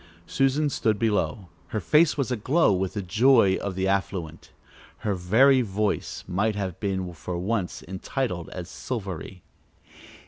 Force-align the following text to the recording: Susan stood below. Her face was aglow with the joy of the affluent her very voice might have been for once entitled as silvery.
Susan 0.25 0.67
stood 0.67 0.97
below. 0.97 1.47
Her 1.67 1.79
face 1.79 2.17
was 2.17 2.31
aglow 2.31 2.73
with 2.73 2.95
the 2.95 3.03
joy 3.03 3.57
of 3.57 3.75
the 3.75 3.87
affluent 3.87 4.51
her 5.05 5.13
very 5.13 5.61
voice 5.61 6.23
might 6.27 6.55
have 6.55 6.79
been 6.79 7.13
for 7.13 7.37
once 7.37 7.83
entitled 7.87 8.49
as 8.49 8.67
silvery. 8.67 9.43